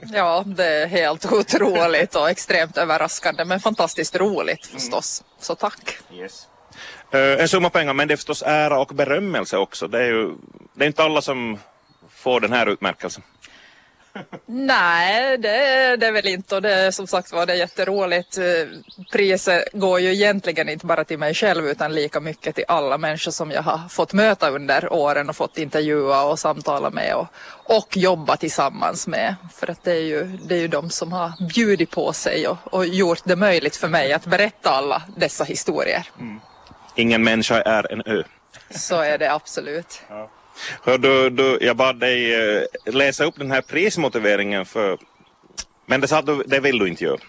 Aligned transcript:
Ja, 0.00 0.44
det 0.46 0.66
är 0.66 0.86
helt 0.86 1.32
otroligt 1.32 2.14
och 2.14 2.30
extremt 2.30 2.76
överraskande 2.76 3.44
men 3.44 3.60
fantastiskt 3.60 4.16
roligt 4.16 4.66
förstås. 4.66 5.24
Så 5.38 5.54
tack. 5.54 5.98
Yes. 6.12 6.48
Uh, 7.14 7.20
en 7.20 7.48
summa 7.48 7.70
pengar 7.70 7.94
men 7.94 8.08
det 8.08 8.14
är 8.14 8.16
förstås 8.16 8.42
ära 8.46 8.80
och 8.80 8.88
berömmelse 8.94 9.56
också. 9.56 9.88
Det 9.88 9.98
är 9.98 10.06
ju 10.06 10.34
det 10.74 10.84
är 10.84 10.86
inte 10.86 11.02
alla 11.02 11.22
som 11.22 11.58
får 12.10 12.40
den 12.40 12.52
här 12.52 12.66
utmärkelsen. 12.66 13.22
Nej, 14.46 15.38
det 15.38 15.56
är 15.66 15.96
det 15.96 16.10
väl 16.10 16.26
inte 16.26 16.54
och 16.54 16.62
det 16.62 16.74
är 16.74 16.90
som 16.90 17.06
sagt 17.06 17.32
var 17.32 17.46
det 17.46 17.52
är 17.52 17.56
jätteroligt. 17.56 18.38
Priset 19.12 19.64
går 19.72 20.00
ju 20.00 20.12
egentligen 20.12 20.68
inte 20.68 20.86
bara 20.86 21.04
till 21.04 21.18
mig 21.18 21.34
själv 21.34 21.66
utan 21.66 21.94
lika 21.94 22.20
mycket 22.20 22.54
till 22.54 22.64
alla 22.68 22.98
människor 22.98 23.30
som 23.30 23.50
jag 23.50 23.62
har 23.62 23.88
fått 23.88 24.12
möta 24.12 24.50
under 24.50 24.92
åren 24.92 25.28
och 25.28 25.36
fått 25.36 25.58
intervjua 25.58 26.22
och 26.22 26.38
samtala 26.38 26.90
med 26.90 27.14
och, 27.14 27.26
och 27.76 27.96
jobba 27.96 28.36
tillsammans 28.36 29.06
med. 29.06 29.34
För 29.54 29.70
att 29.70 29.84
det 29.84 29.92
är 29.92 30.04
ju, 30.04 30.24
det 30.24 30.54
är 30.54 30.60
ju 30.60 30.68
de 30.68 30.90
som 30.90 31.12
har 31.12 31.32
bjudit 31.54 31.90
på 31.90 32.12
sig 32.12 32.48
och, 32.48 32.56
och 32.64 32.86
gjort 32.86 33.22
det 33.24 33.36
möjligt 33.36 33.76
för 33.76 33.88
mig 33.88 34.12
att 34.12 34.26
berätta 34.26 34.70
alla 34.70 35.02
dessa 35.16 35.44
historier. 35.44 36.08
Mm. 36.20 36.40
Ingen 36.94 37.24
människa 37.24 37.62
är 37.62 37.92
en 37.92 38.02
ö. 38.06 38.22
Så 38.70 39.00
är 39.00 39.18
det 39.18 39.32
absolut. 39.32 40.02
Ja. 40.08 40.30
Hör 40.82 40.98
du, 40.98 41.30
du, 41.30 41.58
jag 41.60 41.76
bad 41.76 42.00
dig 42.00 42.34
eh, 42.34 42.64
läsa 42.86 43.24
upp 43.24 43.38
den 43.38 43.50
här 43.50 43.60
prismotiveringen 43.60 44.66
för 44.66 44.98
men 45.86 46.00
det 46.00 46.08
sa 46.08 46.22
du, 46.22 46.42
det 46.46 46.60
vill 46.60 46.78
du 46.78 46.88
inte 46.88 47.04
göra. 47.04 47.20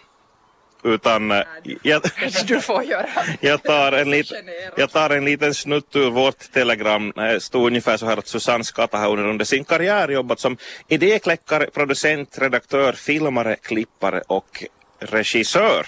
Utan 0.83 1.31
eh, 1.31 1.37
Nej, 1.65 1.77
jag, 1.81 2.01
du 2.47 2.61
får 2.61 2.83
göra. 2.83 3.09
jag, 3.39 3.63
tar 3.63 3.91
en 3.91 4.11
lit, 4.11 4.31
jag 4.77 4.91
tar 4.91 5.09
en 5.09 5.25
liten 5.25 5.53
snutt 5.53 5.95
ur 5.95 6.09
vårt 6.09 6.51
telegram. 6.51 7.13
Det 7.15 7.39
stod 7.39 7.67
ungefär 7.67 7.97
så 7.97 8.05
här 8.05 8.17
att 8.17 8.27
Susanne 8.27 8.63
Skatahainen 8.63 9.25
under 9.29 9.45
sin 9.45 9.63
karriär 9.63 10.09
jobbat 10.09 10.39
som 10.39 10.57
idékläckare, 10.87 11.69
producent, 11.73 12.37
redaktör, 12.37 12.93
filmare, 12.93 13.55
klippare 13.55 14.21
och 14.27 14.63
regissör. 14.99 15.87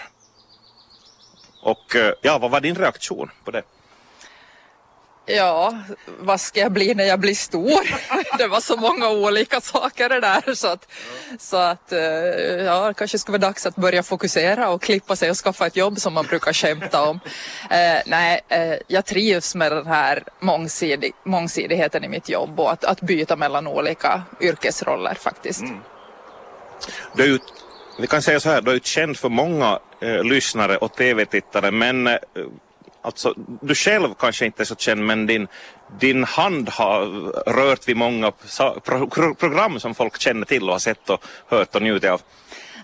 Och 1.61 1.95
eh, 1.95 2.13
ja, 2.21 2.37
vad 2.37 2.51
var 2.51 2.61
din 2.61 2.75
reaktion 2.75 3.31
på 3.43 3.51
det? 3.51 3.63
Ja, 5.27 5.79
vad 6.19 6.41
ska 6.41 6.59
jag 6.59 6.71
bli 6.71 6.95
när 6.95 7.03
jag 7.03 7.19
blir 7.19 7.35
stor? 7.35 7.81
det 8.37 8.47
var 8.47 8.59
så 8.59 8.77
många 8.77 9.09
olika 9.09 9.61
saker 9.61 10.09
det 10.09 10.19
där 10.19 10.53
så 10.53 10.67
att, 10.67 10.91
så 11.39 11.57
att 11.57 11.91
eh, 11.91 11.99
ja, 12.65 12.93
kanske 12.93 13.19
skulle 13.19 13.37
vara 13.37 13.47
dags 13.47 13.65
att 13.65 13.75
börja 13.75 14.03
fokusera 14.03 14.69
och 14.69 14.81
klippa 14.81 15.15
sig 15.15 15.29
och 15.29 15.37
skaffa 15.37 15.67
ett 15.67 15.75
jobb 15.75 15.99
som 15.99 16.13
man 16.13 16.25
brukar 16.25 16.53
skämta 16.53 17.09
om. 17.09 17.19
Eh, 17.69 18.01
nej, 18.05 18.41
eh, 18.47 18.73
jag 18.87 19.05
trivs 19.05 19.55
med 19.55 19.71
den 19.71 19.87
här 19.87 20.23
mångsidig, 20.39 21.13
mångsidigheten 21.23 22.03
i 22.03 22.07
mitt 22.07 22.29
jobb 22.29 22.59
och 22.59 22.71
att, 22.71 22.83
att 22.83 23.01
byta 23.01 23.35
mellan 23.35 23.67
olika 23.67 24.21
yrkesroller 24.41 25.13
faktiskt. 25.13 25.61
Mm. 25.61 25.79
Du, 27.15 27.39
vi 27.99 28.07
kan 28.07 28.21
säga 28.21 28.39
så 28.39 28.49
här, 28.49 28.61
du 28.61 28.71
är 28.71 28.79
känd 28.79 29.17
för 29.17 29.29
många 29.29 29.79
eh, 30.01 30.23
lyssnare 30.23 30.77
och 30.77 30.95
tv-tittare 30.95 31.71
men 31.71 32.07
eh, 32.07 32.17
Alltså, 33.05 33.33
du 33.61 33.75
själv 33.75 34.13
kanske 34.19 34.45
inte 34.45 34.63
är 34.63 34.65
så 34.65 34.75
känd 34.75 35.05
men 35.05 35.27
din, 35.27 35.47
din 35.99 36.23
hand 36.23 36.69
har 36.69 37.05
rört 37.51 37.87
vid 37.87 37.97
många 37.97 38.31
pro 38.83 39.35
program 39.35 39.79
som 39.79 39.95
folk 39.95 40.19
känner 40.19 40.45
till 40.45 40.63
och 40.63 40.71
har 40.71 40.79
sett 40.79 41.09
och 41.09 41.23
hört 41.47 41.75
och 41.75 41.81
njutit 41.81 42.09
av. 42.09 42.21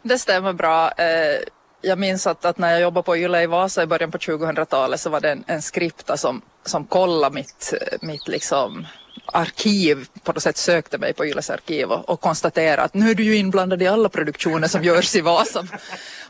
Det 0.03 0.19
stämmer 0.19 0.53
bra. 0.53 0.91
Eh, 0.91 1.39
jag 1.81 1.99
minns 1.99 2.27
att, 2.27 2.45
att 2.45 2.57
när 2.57 2.71
jag 2.71 2.81
jobbade 2.81 3.05
på 3.05 3.17
Yle 3.17 3.41
i 3.41 3.47
Vasa 3.47 3.83
i 3.83 3.85
början 3.85 4.11
på 4.11 4.17
2000-talet 4.17 4.99
så 4.99 5.09
var 5.09 5.21
det 5.21 5.31
en, 5.31 5.43
en 5.47 5.61
skripta 5.61 6.17
som, 6.17 6.41
som 6.65 6.85
kollade 6.85 7.35
mitt, 7.35 7.73
mitt 8.01 8.27
liksom 8.27 8.87
arkiv, 9.31 10.07
på 10.23 10.33
något 10.33 10.43
sätt 10.43 10.57
sökte 10.57 10.97
mig 10.97 11.13
på 11.13 11.25
Yles 11.25 11.49
arkiv 11.49 11.91
och, 11.91 12.09
och 12.09 12.21
konstaterade 12.21 12.81
att 12.81 12.93
nu 12.93 13.09
är 13.09 13.15
du 13.15 13.23
ju 13.23 13.37
inblandad 13.37 13.81
i 13.81 13.87
alla 13.87 14.09
produktioner 14.09 14.67
som 14.67 14.83
görs 14.83 15.15
i 15.15 15.21
Vasa. 15.21 15.67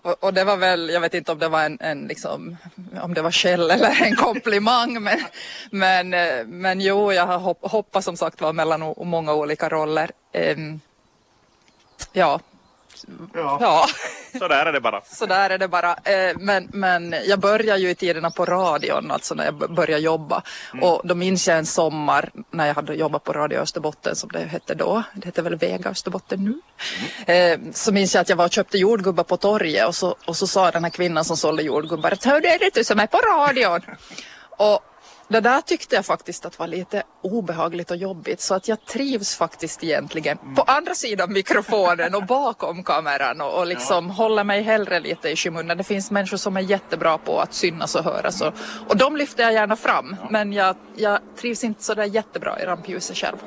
Och, 0.03 0.23
och, 0.23 0.33
det 0.33 0.43
var 0.43 0.57
väl, 0.57 0.89
jag 0.89 1.01
vet 1.01 1.13
inte 1.13 1.31
om 1.31 1.39
det 1.39 1.47
var 1.47 1.63
en, 1.63 1.77
en 1.81 2.07
liksom, 2.07 2.57
om 3.01 3.13
det 3.13 3.21
var 3.21 3.31
skäll 3.31 3.71
eller 3.71 4.01
en 4.01 4.15
komplimang 4.15 5.03
men, 5.03 5.19
men, 5.71 6.13
eh, 6.13 6.45
men 6.45 6.81
jo, 6.81 7.13
jag 7.13 7.27
har 7.27 7.37
hopp, 7.37 7.59
hoppat 7.61 8.03
som 8.03 8.17
sagt 8.17 8.41
var 8.41 8.53
mellan 8.53 8.93
många 8.97 9.33
olika 9.33 9.69
roller. 9.69 10.11
Um, 10.33 10.81
ja, 12.13 12.39
Ja. 13.33 13.57
ja. 13.61 13.87
Så 14.39 14.47
där 14.47 14.65
är 14.65 14.73
det 14.73 14.79
bara. 14.79 15.01
Så 15.05 15.25
där 15.25 15.49
är 15.49 15.57
det 15.57 15.67
bara. 15.67 15.91
Eh, 15.91 16.37
men, 16.37 16.67
men 16.73 17.15
jag 17.25 17.39
började 17.39 17.79
ju 17.79 17.89
i 17.89 17.95
tiderna 17.95 18.31
på 18.31 18.45
radion, 18.45 19.11
alltså 19.11 19.35
när 19.35 19.45
jag 19.45 19.55
började 19.55 20.01
jobba. 20.01 20.43
Mm. 20.73 20.83
Och 20.83 21.01
då 21.07 21.15
minns 21.15 21.47
jag 21.47 21.57
en 21.57 21.65
sommar 21.65 22.29
när 22.51 22.67
jag 22.67 22.73
hade 22.73 22.93
jobbat 22.93 23.23
på 23.23 23.33
Radio 23.33 23.59
Österbotten 23.59 24.15
som 24.15 24.29
det 24.29 24.39
hette 24.39 24.75
då. 24.75 25.03
Det 25.13 25.25
heter 25.25 25.41
väl 25.41 25.55
Vega 25.55 25.89
Österbotten 25.89 26.43
nu. 26.43 26.61
Mm. 27.25 27.73
Så 27.73 27.91
minns 27.91 28.13
jag 28.15 28.21
att 28.21 28.29
jag 28.29 28.35
var 28.35 28.45
och 28.45 28.51
köpte 28.51 28.77
jordgubbar 28.77 29.23
på 29.23 29.37
torget 29.37 29.87
och 29.87 29.95
så, 29.95 30.15
och 30.25 30.37
så 30.37 30.47
sa 30.47 30.71
den 30.71 30.83
här 30.83 30.91
kvinnan 30.91 31.25
som 31.25 31.37
sålde 31.37 31.63
jordgubbar 31.63 32.11
att 32.11 32.25
hör 32.25 32.41
det 32.41 32.73
du 32.73 32.83
som 32.83 32.99
är 32.99 33.07
på 33.07 33.17
radion? 33.17 33.81
och 34.57 34.90
det 35.31 35.41
där 35.41 35.61
tyckte 35.61 35.95
jag 35.95 36.05
faktiskt 36.05 36.45
att 36.45 36.59
var 36.59 36.67
lite 36.67 37.03
obehagligt 37.21 37.91
och 37.91 37.97
jobbigt 37.97 38.41
så 38.41 38.55
att 38.55 38.67
jag 38.67 38.85
trivs 38.85 39.35
faktiskt 39.35 39.83
egentligen 39.83 40.37
mm. 40.37 40.55
på 40.55 40.61
andra 40.61 40.95
sidan 40.95 41.33
mikrofonen 41.33 42.15
och 42.15 42.25
bakom 42.25 42.83
kameran 42.83 43.41
och, 43.41 43.59
och 43.59 43.67
liksom 43.67 44.07
ja. 44.07 44.13
håller 44.13 44.43
mig 44.43 44.61
hellre 44.61 44.99
lite 44.99 45.29
i 45.29 45.35
skymundan. 45.35 45.77
Det 45.77 45.83
finns 45.83 46.11
människor 46.11 46.37
som 46.37 46.57
är 46.57 46.61
jättebra 46.61 47.17
på 47.17 47.39
att 47.39 47.53
synas 47.53 47.95
och 47.95 48.03
höras 48.03 48.41
och, 48.41 48.53
och 48.87 48.97
de 48.97 49.15
lyfter 49.15 49.43
jag 49.43 49.53
gärna 49.53 49.75
fram 49.75 50.15
ja. 50.21 50.27
men 50.29 50.53
jag, 50.53 50.75
jag 50.95 51.19
trivs 51.37 51.63
inte 51.63 51.83
så 51.83 51.93
där 51.93 52.05
jättebra 52.05 52.61
i 52.61 52.65
rampljuset 52.65 53.17
själv. 53.17 53.37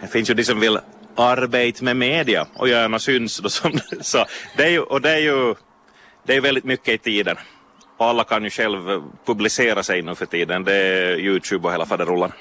Det 0.00 0.06
finns 0.06 0.30
ju 0.30 0.34
de 0.34 0.44
som 0.44 0.60
vill 0.60 0.78
arbeta 1.16 1.84
med 1.84 1.96
media 1.96 2.46
och 2.54 2.68
gärna 2.68 2.98
syns 2.98 3.38
då 3.38 3.48
som 3.48 3.72
så 4.00 4.24
det 4.56 4.62
är 4.62 4.70
ju, 4.70 4.80
och 4.80 5.00
det 5.00 5.10
är 5.10 5.18
ju 5.18 5.54
det 6.26 6.36
är 6.36 6.40
väldigt 6.40 6.64
mycket 6.64 6.94
i 6.94 6.98
tiden 6.98 7.36
och 7.96 8.06
alla 8.06 8.24
kan 8.24 8.44
ju 8.44 8.50
själv 8.50 9.02
publicera 9.24 9.82
sig 9.82 10.02
nu 10.02 10.14
för 10.14 10.26
tiden. 10.26 10.64
Det 10.64 10.74
är 10.74 11.18
Youtube 11.18 11.66
och 11.66 11.72
hela 11.72 11.86
faderullan. 11.86 12.32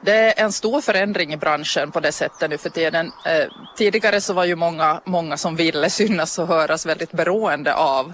Det 0.00 0.12
är 0.12 0.44
en 0.44 0.52
stor 0.52 0.80
förändring 0.80 1.32
i 1.32 1.36
branschen 1.36 1.90
på 1.92 2.00
det 2.00 2.12
sättet 2.12 2.50
nu 2.50 2.58
för 2.58 2.70
tiden. 2.70 3.12
Eh, 3.24 3.46
tidigare 3.76 4.20
så 4.20 4.32
var 4.32 4.44
ju 4.44 4.56
många, 4.56 5.00
många 5.04 5.36
som 5.36 5.56
ville 5.56 5.90
synas 5.90 6.38
och 6.38 6.46
höras 6.46 6.86
väldigt 6.86 7.12
beroende 7.12 7.74
av 7.74 8.12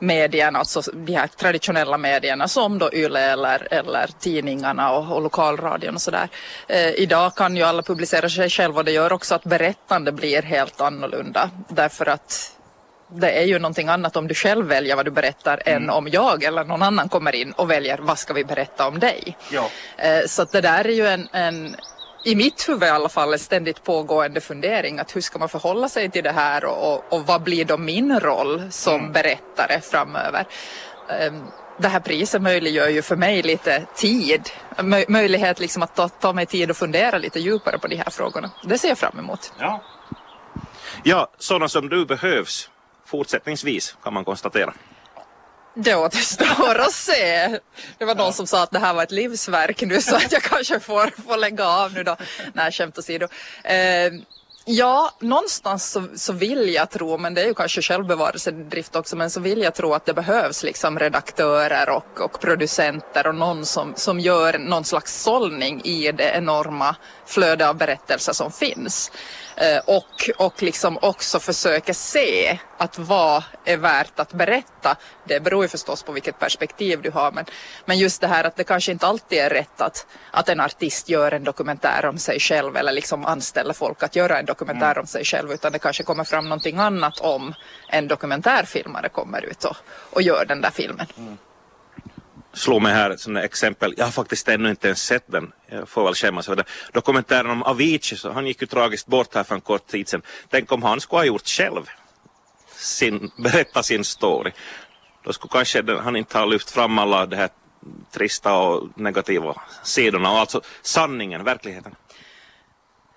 medierna, 0.00 0.58
alltså 0.58 0.80
de 0.92 1.12
här 1.12 1.26
traditionella 1.26 1.98
medierna 1.98 2.48
som 2.48 2.78
då 2.78 2.92
YLE 2.92 3.20
eller, 3.20 3.68
eller 3.70 4.10
tidningarna 4.18 4.92
och, 4.92 5.16
och 5.16 5.22
lokalradion 5.22 5.94
och 5.94 6.00
sådär. 6.00 6.28
Eh, 6.68 6.88
idag 6.90 7.34
kan 7.34 7.56
ju 7.56 7.62
alla 7.62 7.82
publicera 7.82 8.28
sig 8.28 8.50
själva 8.50 8.78
och 8.78 8.84
det 8.84 8.92
gör 8.92 9.12
också 9.12 9.34
att 9.34 9.44
berättande 9.44 10.12
blir 10.12 10.42
helt 10.42 10.80
annorlunda 10.80 11.50
därför 11.68 12.06
att 12.06 12.56
det 13.12 13.30
är 13.30 13.44
ju 13.44 13.58
någonting 13.58 13.88
annat 13.88 14.16
om 14.16 14.28
du 14.28 14.34
själv 14.34 14.66
väljer 14.66 14.96
vad 14.96 15.04
du 15.04 15.10
berättar 15.10 15.62
mm. 15.66 15.82
än 15.82 15.90
om 15.90 16.08
jag 16.08 16.44
eller 16.44 16.64
någon 16.64 16.82
annan 16.82 17.08
kommer 17.08 17.34
in 17.34 17.52
och 17.52 17.70
väljer 17.70 17.98
vad 17.98 18.18
ska 18.18 18.32
vi 18.32 18.44
berätta 18.44 18.88
om 18.88 18.98
dig. 18.98 19.36
Ja. 19.52 19.68
Eh, 19.96 20.26
så 20.26 20.44
det 20.44 20.60
där 20.60 20.84
är 20.84 20.92
ju 20.92 21.06
en, 21.06 21.28
en 21.32 21.76
i 22.24 22.36
mitt 22.36 22.68
huvud 22.68 22.82
i 22.82 22.90
alla 22.90 23.08
fall 23.08 23.32
en 23.32 23.38
ständigt 23.38 23.84
pågående 23.84 24.40
fundering 24.40 24.98
att 24.98 25.16
hur 25.16 25.20
ska 25.20 25.38
man 25.38 25.48
förhålla 25.48 25.88
sig 25.88 26.10
till 26.10 26.24
det 26.24 26.32
här 26.32 26.64
och, 26.64 26.92
och, 26.92 27.12
och 27.12 27.26
vad 27.26 27.42
blir 27.42 27.64
då 27.64 27.76
min 27.76 28.20
roll 28.20 28.62
som 28.70 29.00
mm. 29.00 29.12
berättare 29.12 29.80
framöver. 29.80 30.46
Ehm, 31.20 31.42
det 31.78 31.88
här 31.88 32.00
priset 32.00 32.42
möjliggör 32.42 32.88
ju 32.88 33.02
för 33.02 33.16
mig 33.16 33.42
lite 33.42 33.86
tid, 33.94 34.50
möjlighet 35.08 35.60
liksom 35.60 35.82
att 35.82 35.96
ta, 35.96 36.08
ta 36.08 36.32
mig 36.32 36.46
tid 36.46 36.70
och 36.70 36.76
fundera 36.76 37.18
lite 37.18 37.40
djupare 37.40 37.78
på 37.78 37.86
de 37.86 37.96
här 37.96 38.10
frågorna. 38.10 38.50
Det 38.64 38.78
ser 38.78 38.88
jag 38.88 38.98
fram 38.98 39.18
emot. 39.18 39.52
Ja, 39.58 39.82
ja 41.02 41.30
sådana 41.38 41.68
som 41.68 41.88
du 41.88 42.06
behövs 42.06 42.70
fortsättningsvis 43.10 43.96
kan 44.02 44.14
man 44.14 44.24
konstatera. 44.24 44.74
Det 45.74 45.94
återstår 45.94 46.78
att 46.78 46.92
se. 46.92 47.48
Det 47.98 48.04
var 48.04 48.14
någon 48.14 48.32
som 48.32 48.46
sa 48.46 48.62
att 48.62 48.70
det 48.70 48.78
här 48.78 48.94
var 48.94 49.02
ett 49.02 49.10
livsverk 49.10 49.82
nu 49.82 50.00
så 50.00 50.16
att 50.16 50.32
jag 50.32 50.42
kanske 50.42 50.80
får, 50.80 51.22
får 51.26 51.36
lägga 51.36 51.66
av 51.66 51.92
nu 51.92 52.02
då. 52.02 52.16
Nej, 52.52 52.72
skämt 52.72 52.98
åsido. 52.98 53.28
Eh, 53.64 54.12
Ja, 54.64 55.10
någonstans 55.20 55.90
så, 55.90 56.08
så, 56.14 56.32
vill 56.32 56.74
jag 56.74 56.90
tro, 56.90 57.18
men 57.18 57.34
det 57.34 57.42
är 57.42 57.46
ju 57.46 57.54
kanske 57.54 57.82
självbevarelsedrift 57.82 58.96
också, 58.96 59.16
men 59.16 59.30
så 59.30 59.40
vill 59.40 59.62
jag 59.62 59.74
tro 59.74 59.94
att 59.94 60.06
det 60.06 60.14
behövs 60.14 60.62
liksom 60.62 60.98
redaktörer 60.98 61.88
och, 61.90 62.20
och 62.20 62.40
producenter 62.40 63.26
och 63.26 63.34
någon 63.34 63.66
som, 63.66 63.92
som 63.96 64.20
gör 64.20 64.58
någon 64.58 64.84
slags 64.84 65.22
sållning 65.22 65.80
i 65.84 66.12
det 66.12 66.32
enorma 66.34 66.96
flöde 67.26 67.68
av 67.68 67.76
berättelser 67.76 68.32
som 68.32 68.52
finns. 68.52 69.12
Eh, 69.56 69.78
och, 69.86 70.30
och 70.46 70.62
liksom 70.62 70.98
också 71.02 71.40
försöker 71.40 71.92
se 71.92 72.58
att 72.80 72.98
vad 72.98 73.42
är 73.64 73.76
värt 73.76 74.20
att 74.20 74.32
berätta. 74.32 74.96
Det 75.24 75.40
beror 75.40 75.64
ju 75.64 75.68
förstås 75.68 76.02
på 76.02 76.12
vilket 76.12 76.38
perspektiv 76.38 77.02
du 77.02 77.10
har 77.10 77.32
men, 77.32 77.44
men 77.84 77.98
just 77.98 78.20
det 78.20 78.26
här 78.26 78.44
att 78.44 78.56
det 78.56 78.64
kanske 78.64 78.92
inte 78.92 79.06
alltid 79.06 79.38
är 79.38 79.50
rätt 79.50 79.80
att, 79.80 80.06
att 80.30 80.48
en 80.48 80.60
artist 80.60 81.08
gör 81.08 81.32
en 81.32 81.44
dokumentär 81.44 82.06
om 82.06 82.18
sig 82.18 82.40
själv 82.40 82.76
eller 82.76 82.92
liksom 82.92 83.24
anställer 83.24 83.74
folk 83.74 84.02
att 84.02 84.16
göra 84.16 84.38
en 84.38 84.44
dokumentär 84.44 84.90
mm. 84.90 85.00
om 85.00 85.06
sig 85.06 85.24
själv 85.24 85.52
utan 85.52 85.72
det 85.72 85.78
kanske 85.78 86.02
kommer 86.02 86.24
fram 86.24 86.44
någonting 86.44 86.78
annat 86.78 87.20
om 87.20 87.54
en 87.88 88.08
dokumentärfilmare 88.08 89.08
kommer 89.08 89.44
ut 89.44 89.64
och, 89.64 89.76
och 90.10 90.22
gör 90.22 90.44
den 90.44 90.60
där 90.60 90.70
filmen. 90.70 91.06
Mm. 91.18 91.38
slog 92.52 92.82
mig 92.82 92.92
här 92.92 93.16
som 93.16 93.36
exempel, 93.36 93.94
jag 93.96 94.04
har 94.04 94.12
faktiskt 94.12 94.48
ännu 94.48 94.70
inte 94.70 94.86
ens 94.86 95.02
sett 95.02 95.24
den, 95.26 95.52
jag 95.66 95.88
får 95.88 96.04
väl 96.04 96.14
skämmas 96.14 96.46
för 96.46 96.56
det. 96.56 96.64
Dokumentären 96.92 97.50
om 97.50 97.62
Avicii, 97.62 98.18
så 98.18 98.32
han 98.32 98.46
gick 98.46 98.60
ju 98.60 98.66
tragiskt 98.66 99.06
bort 99.06 99.34
här 99.34 99.44
för 99.44 99.54
en 99.54 99.60
kort 99.60 99.86
tid 99.86 100.08
sedan. 100.08 100.22
Tänk 100.48 100.72
om 100.72 100.82
han 100.82 101.00
skulle 101.00 101.18
ha 101.18 101.24
gjort 101.24 101.46
själv, 101.46 101.82
sin, 102.80 103.30
berätta 103.36 103.82
sin 103.82 104.04
story. 104.04 104.52
Då 105.24 105.32
skulle 105.32 105.50
kanske 105.52 105.82
den, 105.82 105.98
han 105.98 106.16
inte 106.16 106.38
ha 106.38 106.44
lyft 106.44 106.70
fram 106.70 106.98
alla 106.98 107.26
de 107.26 107.36
här 107.36 107.48
trista 108.10 108.56
och 108.56 108.88
negativa 108.94 109.62
sidorna 109.82 110.32
och 110.32 110.38
alltså 110.38 110.60
sanningen, 110.82 111.44
verkligheten. 111.44 111.94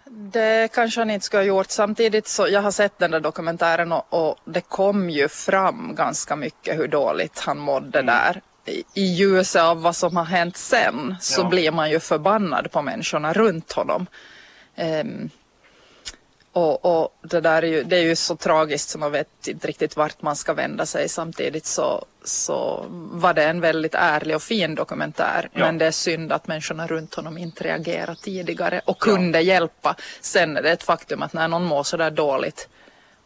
Det 0.05 0.71
kanske 0.73 1.01
han 1.01 1.09
inte 1.09 1.25
skulle 1.25 1.39
ha 1.39 1.47
gjort. 1.47 1.69
Samtidigt 1.69 2.27
så, 2.27 2.47
jag 2.47 2.61
har 2.61 2.71
sett 2.71 2.99
den 2.99 3.11
där 3.11 3.19
dokumentären 3.19 3.91
och, 3.91 4.05
och 4.09 4.37
det 4.45 4.61
kom 4.61 5.09
ju 5.09 5.27
fram 5.27 5.95
ganska 5.95 6.35
mycket 6.35 6.79
hur 6.79 6.87
dåligt 6.87 7.39
han 7.39 7.57
mådde 7.57 7.99
mm. 7.99 8.15
där. 8.15 8.41
I, 8.65 8.83
I 8.93 9.03
ljuset 9.03 9.61
av 9.61 9.81
vad 9.81 9.95
som 9.95 10.17
har 10.17 10.25
hänt 10.25 10.57
sen 10.57 11.15
så 11.21 11.41
ja. 11.41 11.49
blir 11.49 11.71
man 11.71 11.89
ju 11.89 11.99
förbannad 11.99 12.71
på 12.71 12.81
människorna 12.81 13.33
runt 13.33 13.71
honom. 13.71 14.07
Um, 14.77 15.29
och, 16.53 16.85
och, 16.85 17.15
det 17.21 17.41
där 17.41 17.61
är 17.61 17.67
ju, 17.67 17.83
det 17.83 17.97
är 17.97 18.03
ju 18.03 18.15
så 18.15 18.35
tragiskt 18.35 18.89
så 18.89 18.97
man 18.97 19.11
vet 19.11 19.47
inte 19.47 19.67
riktigt 19.67 19.95
vart 19.95 20.21
man 20.21 20.35
ska 20.35 20.53
vända 20.53 20.85
sig. 20.85 21.09
Samtidigt 21.09 21.65
så, 21.65 22.05
så 22.23 22.85
var 22.89 23.33
det 23.33 23.43
en 23.43 23.61
väldigt 23.61 23.95
ärlig 23.95 24.35
och 24.35 24.43
fin 24.43 24.75
dokumentär. 24.75 25.49
Ja. 25.53 25.65
Men 25.65 25.77
det 25.77 25.85
är 25.85 25.91
synd 25.91 26.31
att 26.31 26.47
människorna 26.47 26.87
runt 26.87 27.15
honom 27.15 27.37
inte 27.37 27.63
reagerade 27.63 28.15
tidigare 28.21 28.81
och 28.85 28.99
kunde 28.99 29.41
ja. 29.41 29.53
hjälpa. 29.53 29.95
Sen 30.21 30.57
är 30.57 30.61
det 30.61 30.71
ett 30.71 30.83
faktum 30.83 31.21
att 31.21 31.33
när 31.33 31.47
någon 31.47 31.63
mår 31.63 31.83
så 31.83 31.97
där 31.97 32.11
dåligt 32.11 32.69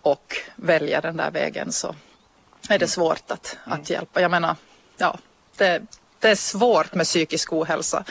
och 0.02 0.36
väljer 0.56 1.02
den 1.02 1.18
där 1.18 1.32
vägen 1.32 1.72
så 1.72 1.88
är 1.88 1.96
det 2.70 2.76
mm. 2.76 2.88
svårt 2.88 3.32
att, 3.32 3.58
mm. 3.66 3.80
att 3.80 3.90
hjälpa. 3.90 4.22
Jag 4.22 4.32
menar, 4.32 4.56
ja, 4.98 5.18
det, 5.58 5.82
det 6.20 6.30
är 6.30 6.36
svårt 6.36 6.94
med 6.94 7.06
psykisk 7.06 7.54
ohälsa. 7.54 8.04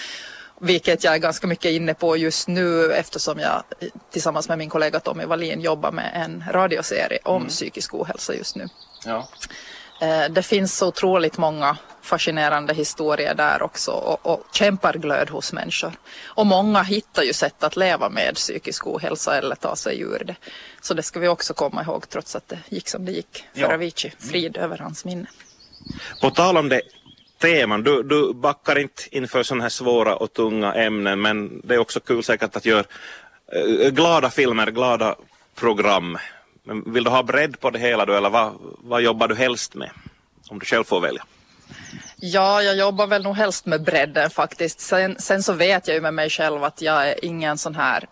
Vilket 0.60 1.04
jag 1.04 1.14
är 1.14 1.18
ganska 1.18 1.46
mycket 1.46 1.70
inne 1.70 1.94
på 1.94 2.16
just 2.16 2.48
nu 2.48 2.92
eftersom 2.92 3.38
jag 3.38 3.62
tillsammans 4.12 4.48
med 4.48 4.58
min 4.58 4.70
kollega 4.70 5.00
Tommy 5.00 5.24
Wallin 5.24 5.60
jobbar 5.60 5.92
med 5.92 6.12
en 6.14 6.44
radioserie 6.50 7.18
om 7.24 7.36
mm. 7.36 7.48
psykisk 7.48 7.94
ohälsa 7.94 8.34
just 8.34 8.56
nu. 8.56 8.68
Ja. 9.04 9.28
Eh, 10.00 10.30
det 10.30 10.42
finns 10.42 10.76
så 10.76 10.88
otroligt 10.88 11.38
många 11.38 11.76
fascinerande 12.02 12.74
historier 12.74 13.34
där 13.34 13.62
också 13.62 13.90
och, 13.90 14.26
och 14.26 14.46
kämparglöd 14.52 15.30
hos 15.30 15.52
människor. 15.52 15.92
Och 16.24 16.46
många 16.46 16.82
hittar 16.82 17.22
ju 17.22 17.32
sätt 17.32 17.64
att 17.64 17.76
leva 17.76 18.08
med 18.08 18.34
psykisk 18.34 18.86
ohälsa 18.86 19.38
eller 19.38 19.54
ta 19.54 19.76
sig 19.76 20.00
ur 20.00 20.22
det. 20.26 20.36
Så 20.80 20.94
det 20.94 21.02
ska 21.02 21.20
vi 21.20 21.28
också 21.28 21.54
komma 21.54 21.82
ihåg 21.82 22.08
trots 22.08 22.36
att 22.36 22.48
det 22.48 22.58
gick 22.68 22.88
som 22.88 23.04
det 23.04 23.12
gick 23.12 23.44
för 23.54 23.60
ja. 23.60 23.74
Avicii. 23.74 24.12
Frid 24.18 24.56
över 24.56 24.78
hans 24.78 25.04
minne. 25.04 25.26
På 26.20 26.30
tal 26.30 26.56
om 26.56 26.68
det 26.68 26.80
teman. 27.38 27.82
Du, 27.82 28.02
du 28.02 28.34
backar 28.34 28.78
inte 28.78 29.02
inför 29.10 29.42
sådana 29.42 29.62
här 29.64 29.68
svåra 29.68 30.16
och 30.16 30.32
tunga 30.32 30.74
ämnen 30.74 31.20
men 31.20 31.60
det 31.64 31.74
är 31.74 31.78
också 31.78 32.00
kul 32.00 32.22
säkert 32.22 32.56
att 32.56 32.64
göra 32.64 32.84
eh, 33.52 33.90
glada 33.90 34.30
filmer, 34.30 34.70
glada 34.70 35.16
program. 35.54 36.18
Men 36.62 36.92
vill 36.92 37.04
du 37.04 37.10
ha 37.10 37.22
bredd 37.22 37.60
på 37.60 37.70
det 37.70 37.78
hela 37.78 38.04
då 38.04 38.12
eller 38.12 38.30
vad, 38.30 38.52
vad 38.78 39.02
jobbar 39.02 39.28
du 39.28 39.34
helst 39.34 39.74
med? 39.74 39.90
Om 40.48 40.58
du 40.58 40.66
själv 40.66 40.84
får 40.84 41.00
välja. 41.00 41.24
Ja, 42.16 42.62
jag 42.62 42.76
jobbar 42.76 43.06
väl 43.06 43.22
nog 43.22 43.36
helst 43.36 43.66
med 43.66 43.82
bredden 43.82 44.30
faktiskt. 44.30 44.80
Sen, 44.80 45.16
sen 45.18 45.42
så 45.42 45.52
vet 45.52 45.88
jag 45.88 45.94
ju 45.94 46.00
med 46.00 46.14
mig 46.14 46.30
själv 46.30 46.64
att 46.64 46.82
jag 46.82 47.08
är 47.08 47.24
ingen 47.24 47.58
sån 47.58 47.74
här, 47.74 48.08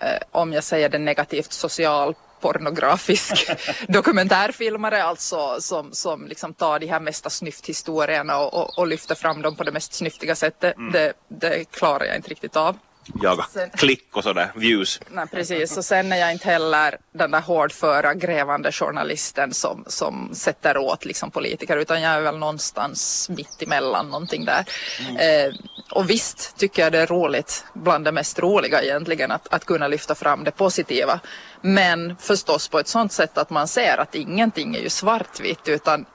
eh, 0.00 0.22
om 0.30 0.52
jag 0.52 0.64
säger 0.64 0.88
det 0.88 0.98
negativt, 0.98 1.52
social 1.52 2.14
pornografisk 2.42 3.50
dokumentärfilmare 3.88 5.02
alltså 5.02 5.56
som, 5.60 5.92
som 5.92 6.26
liksom 6.26 6.54
tar 6.54 6.78
de 6.78 6.86
här 6.86 7.00
mesta 7.00 7.30
snyfthistorierna 7.30 8.38
och, 8.38 8.54
och, 8.54 8.78
och 8.78 8.86
lyfter 8.86 9.14
fram 9.14 9.42
dem 9.42 9.56
på 9.56 9.64
det 9.64 9.72
mest 9.72 9.94
snyftiga 9.94 10.34
sättet. 10.34 10.76
Mm. 10.76 10.92
Det, 10.92 11.12
det 11.28 11.64
klarar 11.70 12.04
jag 12.04 12.16
inte 12.16 12.30
riktigt 12.30 12.56
av. 12.56 12.76
Jaga 13.22 13.46
sen, 13.52 13.70
klick 13.70 14.16
och 14.16 14.22
sådär, 14.22 14.52
views. 14.54 15.00
Nej, 15.10 15.26
precis, 15.26 15.76
och 15.76 15.84
sen 15.84 16.12
är 16.12 16.16
jag 16.16 16.32
inte 16.32 16.48
heller 16.48 16.98
den 17.12 17.30
där 17.30 17.40
hårdföra 17.40 18.14
grävande 18.14 18.72
journalisten 18.72 19.54
som, 19.54 19.84
som 19.86 20.30
sätter 20.34 20.76
åt 20.76 21.04
liksom 21.04 21.30
politiker 21.30 21.76
utan 21.76 22.02
jag 22.02 22.12
är 22.12 22.20
väl 22.20 22.38
någonstans 22.38 23.28
mitt 23.36 23.62
emellan 23.62 24.08
någonting 24.08 24.44
där. 24.44 24.64
Mm. 25.00 25.16
Eh, 25.16 25.54
och 25.90 26.10
visst 26.10 26.56
tycker 26.56 26.82
jag 26.82 26.92
det 26.92 26.98
är 26.98 27.06
roligt, 27.06 27.64
bland 27.74 28.04
det 28.04 28.12
mest 28.12 28.38
roliga 28.38 28.82
egentligen, 28.82 29.30
att, 29.30 29.54
att 29.54 29.64
kunna 29.64 29.88
lyfta 29.88 30.14
fram 30.14 30.44
det 30.44 30.50
positiva. 30.50 31.20
Men 31.60 32.16
förstås 32.16 32.68
på 32.68 32.78
ett 32.78 32.88
sådant 32.88 33.12
sätt 33.12 33.38
att 33.38 33.50
man 33.50 33.68
ser 33.68 33.98
att 33.98 34.14
ingenting 34.14 34.76
är 34.76 34.80
ju 34.80 34.88
svartvitt 34.88 35.68
utan 35.68 36.06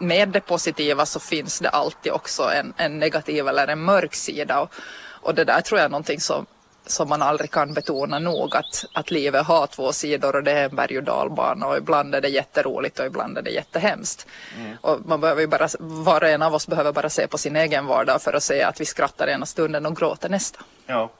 med 0.00 0.28
det 0.28 0.40
positiva 0.40 1.06
så 1.06 1.20
finns 1.20 1.58
det 1.58 1.68
alltid 1.68 2.12
också 2.12 2.42
en, 2.42 2.72
en 2.76 2.98
negativ 2.98 3.48
eller 3.48 3.68
en 3.68 3.80
mörk 3.80 4.14
sida. 4.14 4.60
Och, 4.60 4.74
och 5.22 5.34
det 5.34 5.44
där 5.44 5.60
tror 5.60 5.78
jag 5.78 5.84
är 5.84 5.90
någonting 5.90 6.20
som, 6.20 6.46
som 6.86 7.08
man 7.08 7.22
aldrig 7.22 7.50
kan 7.50 7.74
betona 7.74 8.18
nog 8.18 8.56
att, 8.56 8.84
att 8.92 9.10
livet 9.10 9.46
har 9.46 9.66
två 9.66 9.92
sidor 9.92 10.36
och 10.36 10.42
det 10.42 10.52
är 10.52 10.64
en 10.64 10.76
berg 10.76 10.98
och 10.98 11.04
dalbana 11.04 11.66
och 11.66 11.76
ibland 11.76 12.14
är 12.14 12.20
det 12.20 12.28
jätteroligt 12.28 12.98
och 12.98 13.06
ibland 13.06 13.38
är 13.38 13.42
det 13.42 13.50
jättehemskt. 13.50 14.26
Mm. 14.58 14.76
Och 14.80 14.98
man 15.04 15.20
behöver 15.20 15.46
bara, 15.46 15.68
var 15.78 16.22
och 16.22 16.28
en 16.28 16.42
av 16.42 16.54
oss 16.54 16.66
behöver 16.66 16.92
bara 16.92 17.10
se 17.10 17.26
på 17.26 17.38
sin 17.38 17.56
egen 17.56 17.86
vardag 17.86 18.22
för 18.22 18.32
att 18.32 18.42
se 18.42 18.62
att 18.62 18.80
vi 18.80 18.84
skrattar 18.84 19.26
ena 19.26 19.46
stunden 19.46 19.86
och 19.86 19.96
gråter 19.96 20.28
nästa. 20.28 20.60
Ja. 20.86 21.10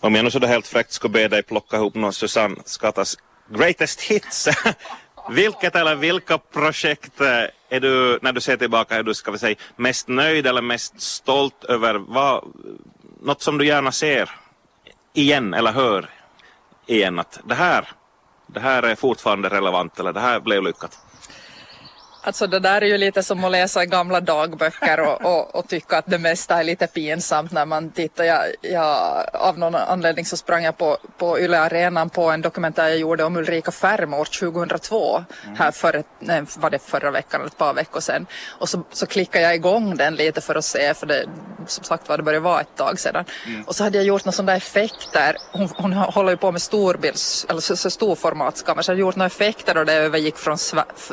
Om 0.00 0.14
jag 0.14 0.24
nu 0.24 0.30
så 0.30 0.46
helt 0.46 0.66
fräckt 0.66 0.92
skulle 0.92 1.12
be 1.12 1.28
dig 1.28 1.42
plocka 1.42 1.76
ihop 1.76 1.94
någon 1.94 2.12
Susanne 2.12 2.56
Skattas 2.64 3.16
greatest 3.50 4.00
hits. 4.00 4.48
Vilket 5.30 5.76
eller 5.76 5.94
vilka 5.94 6.38
projekt 6.38 7.20
eh, 7.20 7.44
är 7.68 7.80
du, 7.80 8.18
när 8.22 8.32
du 8.32 8.40
ser 8.40 8.56
tillbaka, 8.56 8.96
är 8.96 9.02
du 9.02 9.14
ska 9.14 9.30
vi 9.30 9.38
säga, 9.38 9.56
mest 9.76 10.08
nöjd 10.08 10.46
eller 10.46 10.62
mest 10.62 11.00
stolt 11.00 11.64
över? 11.64 11.94
Vad, 11.94 12.44
något 13.20 13.42
som 13.42 13.58
du 13.58 13.66
gärna 13.66 13.92
ser 13.92 14.30
igen 15.12 15.54
eller 15.54 15.72
hör 15.72 16.06
igen 16.86 17.18
att 17.18 17.40
det 17.44 17.54
här, 17.54 17.88
det 18.46 18.60
här 18.60 18.82
är 18.82 18.94
fortfarande 18.94 19.48
relevant 19.48 20.00
eller 20.00 20.12
det 20.12 20.20
här 20.20 20.40
blev 20.40 20.62
lyckat? 20.62 20.98
Alltså 22.22 22.46
det 22.46 22.58
där 22.58 22.82
är 22.82 22.86
ju 22.86 22.98
lite 22.98 23.22
som 23.22 23.44
att 23.44 23.50
läsa 23.50 23.84
gamla 23.84 24.20
dagböcker 24.20 25.00
och, 25.00 25.24
och, 25.24 25.54
och 25.54 25.68
tycka 25.68 25.98
att 25.98 26.06
det 26.06 26.18
mesta 26.18 26.60
är 26.60 26.64
lite 26.64 26.86
pinsamt 26.86 27.52
när 27.52 27.66
man 27.66 27.90
tittar. 27.90 28.24
Jag, 28.24 28.44
jag, 28.60 29.24
av 29.32 29.58
någon 29.58 29.74
anledning 29.74 30.24
så 30.24 30.36
sprang 30.36 30.64
jag 30.64 30.78
på, 30.78 30.98
på 31.18 31.40
Yle 31.40 31.58
Arenan 31.58 32.10
på 32.10 32.30
en 32.30 32.42
dokumentär 32.42 32.88
jag 32.88 32.98
gjorde 32.98 33.24
om 33.24 33.36
Ulrika 33.36 33.70
Färm 33.70 34.14
år 34.14 34.24
2002. 34.24 35.24
Mm. 35.44 35.56
Här 35.56 35.70
för, 35.70 36.02
nej, 36.18 36.42
var 36.58 36.70
det 36.70 36.78
förra 36.78 37.10
veckan 37.10 37.40
eller 37.40 37.50
ett 37.50 37.58
par 37.58 37.74
veckor 37.74 38.00
sedan. 38.00 38.26
Och 38.48 38.68
så, 38.68 38.82
så 38.90 39.06
klickade 39.06 39.44
jag 39.44 39.54
igång 39.54 39.96
den 39.96 40.14
lite 40.14 40.40
för 40.40 40.54
att 40.54 40.64
se 40.64 40.94
för 40.94 41.06
det 41.06 41.24
som 41.66 41.84
sagt 41.84 42.08
var 42.08 42.16
det 42.16 42.22
började 42.22 42.44
vara 42.44 42.60
ett 42.60 42.76
tag 42.76 43.00
sedan. 43.00 43.24
Mm. 43.46 43.62
Och 43.62 43.76
så 43.76 43.84
hade 43.84 43.98
jag 43.98 44.06
gjort 44.06 44.34
sån 44.34 44.46
där 44.46 44.56
effekter. 44.56 45.36
Hon, 45.52 45.68
hon 45.76 45.92
håller 45.92 46.30
ju 46.30 46.36
på 46.36 46.52
med 46.52 46.62
storbilds, 46.62 47.46
eller 47.48 47.60
så, 47.60 47.76
så 47.76 47.90
storformatskamera 47.90 48.82
så 48.82 48.90
jag 48.90 48.94
hade 48.94 49.00
gjort 49.00 49.16
några 49.16 49.26
effekter 49.26 49.76
och 49.76 49.86
det 49.86 49.92
övergick 49.92 50.36
från 50.36 50.58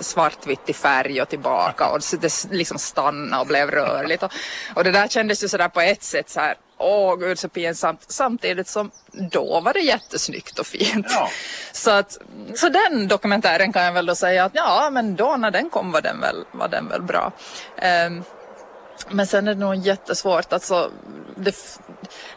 svartvitt 0.01 0.65
till 0.65 0.75
färg 0.75 0.95
färg 0.96 1.22
och 1.22 1.30
tillbaka 1.30 1.88
och 1.90 2.00
det 2.22 2.48
liksom 2.52 2.80
stannade 2.80 3.42
och 3.42 3.48
blev 3.48 3.72
rörligt. 3.72 4.24
Och, 4.24 4.32
och 4.74 4.84
det 4.84 4.92
där 4.92 5.08
kändes 5.08 5.44
ju 5.44 5.48
sådär 5.48 5.70
på 5.70 5.82
ett 5.82 6.04
sätt 6.04 6.30
så 6.30 6.40
här 6.40 6.56
åh 6.78 7.16
gud 7.16 7.40
så 7.40 7.50
pinsamt. 7.50 8.06
Samtidigt 8.08 8.68
som 8.68 8.92
då 9.32 9.60
var 9.60 9.74
det 9.74 9.80
jättesnyggt 9.80 10.60
och 10.60 10.68
fint. 10.68 11.08
Ja. 11.10 11.30
Så, 11.72 11.92
att, 11.92 12.18
så 12.56 12.70
den 12.70 13.08
dokumentären 13.08 13.74
kan 13.74 13.84
jag 13.84 13.94
väl 13.94 14.06
då 14.06 14.16
säga 14.16 14.46
att 14.46 14.56
ja 14.56 14.90
men 14.92 15.16
då 15.16 15.36
när 15.38 15.52
den 15.52 15.70
kom 15.70 15.92
var 15.92 16.02
den 16.02 16.20
väl, 16.20 16.46
var 16.52 16.68
den 16.68 16.88
väl 16.90 17.02
bra. 17.02 17.32
Um, 18.08 18.24
men 19.10 19.28
sen 19.28 19.48
är 19.48 19.54
det 19.54 19.60
nog 19.60 19.75
jättesvårt. 19.75 20.54
Alltså, 20.54 20.92
det, 21.36 21.56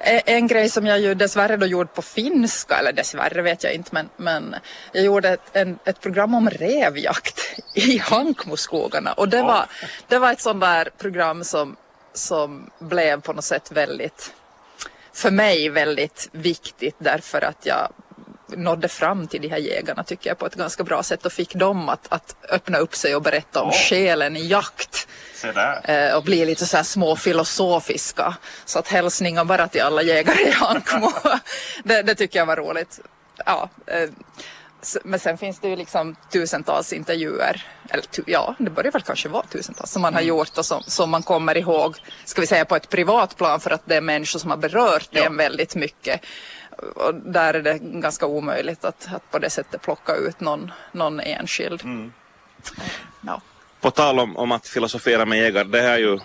en 0.01 0.47
grej 0.47 0.69
som 0.69 0.87
jag 0.87 1.01
ju 1.01 1.15
dessvärre 1.15 1.57
då 1.57 1.67
gjorde 1.67 1.89
på 1.89 2.03
finska, 2.03 2.79
eller 2.79 2.93
dessvärre 2.93 3.43
vet 3.43 3.65
jag 3.65 3.73
inte, 3.73 3.91
men, 3.93 4.09
men 4.17 4.55
jag 4.93 5.05
gjorde 5.05 5.29
ett, 5.29 5.51
en, 5.53 5.79
ett 5.85 6.01
program 6.01 6.35
om 6.35 6.51
revjakt 6.51 7.41
i 7.75 7.99
Hankmoskogarna. 7.99 9.13
Och 9.13 9.29
det 9.29 9.43
var, 9.43 9.67
det 10.09 10.19
var 10.19 10.33
ett 10.33 10.41
sånt 10.41 10.61
där 10.61 10.91
program 10.99 11.45
som, 11.45 11.77
som 12.13 12.71
blev 12.79 13.21
på 13.21 13.33
något 13.33 13.45
sätt 13.45 13.73
väldigt, 13.73 14.33
för 15.13 15.31
mig 15.31 15.69
väldigt 15.69 16.29
viktigt 16.33 16.97
därför 16.99 17.45
att 17.45 17.67
jag 17.67 17.93
nådde 18.57 18.89
fram 18.89 19.27
till 19.27 19.43
de 19.43 19.49
här 19.49 19.59
jägarna 19.59 20.05
tycker 20.05 20.31
jag 20.31 20.39
på 20.39 20.47
ett 20.47 20.55
ganska 20.55 20.85
bra 20.85 21.03
sätt 21.03 21.27
och 21.27 21.33
fick 21.33 21.55
dem 21.55 21.89
att, 21.89 22.07
att 22.13 22.37
öppna 22.49 22.79
upp 22.79 22.95
sig 22.95 23.17
och 23.17 23.23
berätta 23.23 23.63
om 23.63 23.71
själen 23.73 24.37
i 24.37 24.47
jakt. 24.47 25.09
Eh, 25.85 26.17
och 26.17 26.23
bli 26.23 26.45
lite 26.45 26.67
så 26.67 26.77
här 26.77 26.85
små 26.85 27.17
filosofiska. 27.17 28.37
Så 28.65 28.79
att 28.79 28.89
hälsningar 28.89 29.45
bara 29.45 29.69
till 29.69 29.83
alla 29.83 30.03
jägare 30.03 30.49
i 30.49 30.55
Ankmo. 30.61 31.13
det, 31.85 32.03
det, 32.03 32.15
tycker 32.15 32.39
jag 32.39 32.47
var 32.47 32.57
roligt. 32.57 33.01
Ja, 33.47 33.69
eh, 33.87 34.11
men 35.05 35.21
sen 35.21 35.39
finns 35.39 35.59
det 35.59 35.69
ju 35.69 35.77
liksom 35.77 36.17
tusentals 36.33 36.93
intervjuer, 36.93 37.67
eller 37.91 38.05
ja, 38.27 38.55
det 38.59 38.71
börjar 38.71 38.93
väl 38.93 39.03
kanske 39.03 39.29
vara 39.29 39.47
tusentals 39.47 39.91
som 39.91 40.03
man 40.03 40.15
har 40.15 40.21
mm. 40.21 40.29
gjort 40.29 40.59
och 40.59 40.67
som, 40.67 40.83
som 40.83 41.11
man 41.11 41.23
kommer 41.23 41.57
ihåg, 41.57 41.97
ska 42.25 42.41
vi 42.41 42.47
säga 42.47 42.65
på 42.65 42.77
ett 42.77 42.89
privat 42.89 43.37
plan 43.37 43.61
för 43.61 43.71
att 43.71 43.83
det 43.85 43.97
är 43.97 44.01
människor 44.01 44.39
som 44.39 44.51
har 44.51 44.57
berört 44.57 45.09
ja. 45.11 45.25
en 45.25 45.37
väldigt 45.37 45.75
mycket 45.75 46.21
och 46.79 47.15
där 47.15 47.55
är 47.55 47.63
det 47.63 47.79
ganska 47.79 48.27
omöjligt 48.27 48.85
att, 48.85 49.09
att 49.15 49.31
på 49.31 49.39
det 49.39 49.51
sättet 49.51 49.83
plocka 49.83 50.15
ut 50.15 50.41
någon, 50.41 50.73
någon 50.93 51.21
enskild. 51.21 51.85
Mm. 51.85 52.13
Ja. 53.21 53.41
På 53.81 53.91
tal 53.91 54.19
om, 54.19 54.37
om 54.37 54.53
att 54.53 54.67
filosofera 54.67 55.25
med 55.27 55.39
jägare, 55.39 55.65
det 55.65 55.83
har 55.83 55.99
ju 55.99 56.19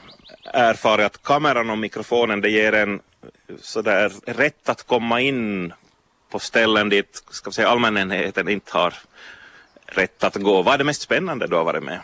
erfarit 0.43 1.05
att 1.05 1.23
kameran 1.23 1.69
och 1.69 1.77
mikrofonen 1.77 2.41
det 2.41 2.49
ger 2.49 2.73
en 2.73 2.99
sådär 3.61 4.11
rätt 4.25 4.69
att 4.69 4.83
komma 4.83 5.21
in 5.21 5.73
på 6.29 6.39
ställen 6.39 6.89
dit 6.89 7.23
ska 7.29 7.49
vi 7.49 7.53
säga, 7.53 7.69
allmänheten 7.69 8.49
inte 8.49 8.77
har 8.77 8.93
rätt 9.85 10.23
att 10.23 10.35
gå. 10.35 10.61
Vad 10.61 10.73
är 10.73 10.77
det 10.77 10.83
mest 10.83 11.01
spännande 11.01 11.47
du 11.47 11.55
har 11.55 11.63
varit 11.63 11.83
med? 11.83 11.99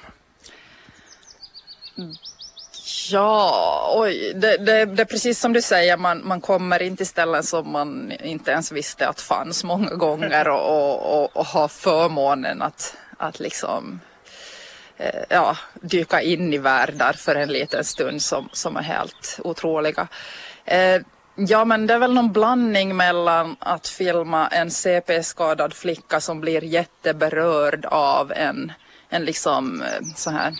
Ja, 3.12 3.94
oj, 3.96 4.34
det, 4.36 4.58
det, 4.58 4.86
det, 4.86 5.02
är 5.02 5.06
precis 5.06 5.40
som 5.40 5.54
du 5.54 5.62
säger, 5.62 5.98
man, 5.98 6.28
man 6.28 6.42
kommer 6.42 6.82
in 6.82 6.98
till 6.98 7.08
ställen 7.08 7.44
som 7.44 7.72
man 7.72 8.12
inte 8.12 8.52
ens 8.52 8.72
visste 8.72 9.08
att 9.08 9.22
fanns 9.22 9.64
många 9.64 9.96
gånger 9.96 10.50
och, 10.50 10.70
och, 10.70 11.24
och, 11.24 11.38
och 11.38 11.46
har 11.46 11.68
förmånen 11.68 12.62
att, 12.62 12.98
att 13.18 13.40
liksom 13.40 14.00
ja, 15.30 15.58
dyka 15.82 16.22
in 16.22 16.54
i 16.54 16.58
världar 16.58 17.14
för 17.14 17.36
en 17.36 17.50
liten 17.50 17.84
stund 17.84 18.22
som, 18.22 18.50
som 18.52 18.78
är 18.78 18.82
helt 18.82 19.40
otroliga. 19.44 20.08
Eh, 20.66 21.02
Ja, 21.48 21.66
men 21.66 21.88
det 21.88 21.94
är 21.94 22.00
väl 22.00 22.14
någon 22.14 22.32
blandning 22.32 22.96
mellan 22.96 23.56
att 23.60 23.88
filma 23.88 24.48
en 24.48 24.72
CP-skadad 24.72 25.74
flicka 25.74 26.20
som 26.20 26.42
blir 26.42 26.64
jätteberörd 26.64 27.86
av 27.86 28.32
en, 28.32 28.72
en 29.10 29.26
liksom 29.26 29.82
eh, 29.82 30.06
så 30.16 30.30
här 30.30 30.54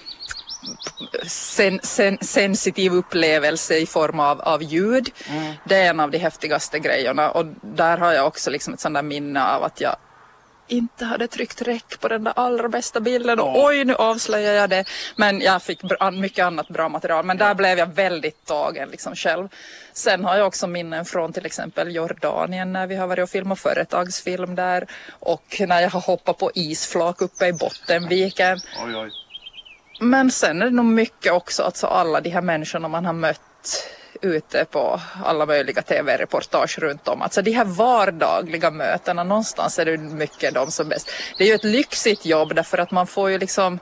sen, 1.28 1.80
sen, 1.84 2.18
sensitiv 2.22 2.94
upplevelse 2.94 3.78
i 3.78 3.86
form 3.86 4.20
av, 4.20 4.42
av 4.42 4.64
ljud. 4.64 5.10
Mm. 5.30 5.54
Det 5.66 5.76
är 5.76 5.90
en 5.90 6.00
av 6.00 6.12
de 6.12 6.18
häftigaste 6.18 6.80
grejerna 6.80 7.32
och 7.32 7.46
där 7.62 7.98
har 7.98 8.14
jag 8.14 8.28
också 8.28 8.50
liksom 8.50 8.74
ett 8.74 8.80
sånt 8.80 8.96
där 8.96 9.04
minne 9.04 9.46
av 9.46 9.64
att 9.64 9.82
jag 9.82 9.96
inte 10.72 11.06
hade 11.06 11.28
tryckt 11.28 11.62
räck 11.62 12.00
på 12.00 12.08
den 12.08 12.24
där 12.24 12.34
allra 12.36 12.70
bästa 12.70 13.00
bilden 13.00 13.40
och 13.40 13.66
oj 13.66 13.86
nu 13.86 13.96
avslöjar 13.96 14.54
jag 14.54 14.70
det. 14.70 14.86
Men 15.16 15.42
jag 15.42 15.64
fick 15.64 15.80
mycket 16.14 16.46
annat 16.46 16.68
bra 16.68 16.90
material 16.90 17.26
men 17.26 17.38
där 17.38 17.56
blev 17.56 17.78
jag 17.78 17.96
väldigt 17.96 18.46
tagen 18.46 18.90
liksom 18.90 19.16
själv. 19.16 19.48
Sen 19.94 20.26
har 20.26 20.38
jag 20.38 20.48
också 20.48 20.68
minnen 20.68 21.06
från 21.06 21.34
till 21.34 21.46
exempel 21.46 21.96
Jordanien 21.96 22.74
när 22.74 22.88
vi 22.88 22.96
har 22.96 23.08
varit 23.08 23.24
och 23.24 23.30
filmat 23.30 23.60
företagsfilm 23.60 24.56
där 24.56 24.88
och 25.10 25.62
när 25.68 25.82
jag 25.82 25.90
har 25.90 26.02
hoppat 26.02 26.38
på 26.38 26.52
isflak 26.56 27.22
uppe 27.22 27.48
i 27.48 27.54
Bottenviken. 27.54 28.60
Oj, 28.86 28.96
oj. 28.96 29.12
Men 30.02 30.32
sen 30.32 30.62
är 30.62 30.66
det 30.66 30.72
nog 30.72 30.86
mycket 30.86 31.32
också 31.32 31.64
alltså 31.64 31.88
alla 31.88 32.22
de 32.22 32.30
här 32.30 32.42
människorna 32.42 32.88
man 32.88 33.06
har 33.06 33.14
mött 33.14 33.40
ute 34.22 34.66
på 34.66 35.02
alla 35.24 35.46
möjliga 35.46 35.82
tv-reportage 35.82 36.80
runt 36.80 37.08
om. 37.08 37.22
Alltså 37.22 37.42
de 37.42 37.52
här 37.52 37.66
vardagliga 37.66 38.72
mötena, 38.72 39.24
någonstans 39.24 39.80
är 39.80 39.86
det 39.86 39.98
mycket 39.98 40.54
de 40.54 40.72
som 40.72 40.90
bäst. 40.90 41.12
Det 41.38 41.44
är 41.44 41.48
ju 41.48 41.54
ett 41.54 41.64
lyxigt 41.64 42.26
jobb 42.26 42.56
därför 42.56 42.78
att 42.78 42.92
man 42.92 43.08
får 43.08 43.30
ju 43.30 43.38
liksom 43.38 43.80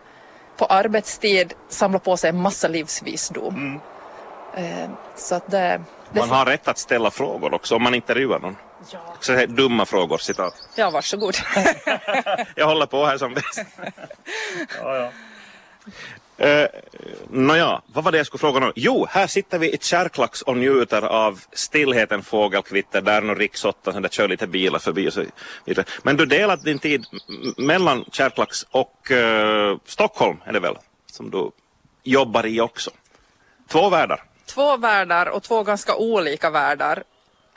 på 0.58 0.66
arbetstid 0.66 1.54
samla 1.70 2.00
på 2.00 2.18
sig 2.18 2.30
en 2.30 2.42
massa 2.42 2.68
livsvisdom. 2.68 3.56
Mm. 3.56 4.84
Eh, 4.84 4.90
så 5.16 5.36
att 5.36 5.52
det, 5.52 5.82
det 6.12 6.20
man 6.20 6.30
har 6.30 6.46
rätt 6.46 6.68
att 6.68 6.78
ställa 6.78 7.12
frågor 7.12 7.54
också 7.54 7.76
om 7.76 7.84
man 7.84 7.96
intervjuar 7.96 8.40
någon. 8.40 8.56
Ja. 8.92 9.00
Så 9.20 9.34
här, 9.34 9.48
dumma 9.48 9.86
frågor, 9.86 10.18
citat. 10.18 10.54
Ja, 10.76 10.90
varsågod. 10.90 11.36
Jag 12.56 12.66
håller 12.66 12.86
på 12.86 13.06
här 13.06 13.18
som 13.18 13.34
bäst. 13.34 13.62
ja, 14.82 14.96
ja. 14.96 15.12
Eh, 16.38 16.68
nåja, 17.30 17.82
vad 17.86 18.04
var 18.04 18.12
det 18.12 18.18
jag 18.18 18.28
skulle 18.28 18.40
fråga 18.40 18.60
nu? 18.60 18.72
Jo, 18.76 19.06
här 19.10 19.28
sitter 19.28 19.60
vi 19.60 19.74
i 19.74 19.78
Kärklax 19.82 20.42
och 20.42 20.58
njuter 20.58 21.02
av 21.02 21.40
stillheten, 21.54 22.24
fågelkvitter, 22.24 23.02
där 23.02 23.22
nu 23.22 23.34
riksåttan, 23.36 24.02
där 24.02 24.10
kör 24.10 24.28
lite 24.28 24.48
bilar 24.48 24.80
förbi 24.80 25.10
och 25.10 25.14
så 25.14 25.24
vidare. 25.66 25.86
Men 26.04 26.18
du 26.18 26.26
delat 26.26 26.64
din 26.64 26.80
tid 26.80 27.06
mellan 27.58 28.06
Kärklax 28.12 28.66
och 28.72 29.12
uh, 29.12 29.78
Stockholm, 29.86 30.38
är 30.46 30.54
det 30.54 30.60
väl, 30.60 30.76
som 31.12 31.30
du 31.30 31.52
jobbar 32.04 32.46
i 32.46 32.62
också? 32.62 32.92
Två 33.68 33.90
världar. 33.90 34.24
Två 34.46 34.78
världar 34.78 35.26
och 35.26 35.44
två 35.44 35.64
ganska 35.64 35.96
olika 35.96 36.50
världar. 36.50 37.04